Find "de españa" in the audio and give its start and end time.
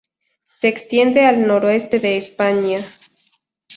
1.99-2.79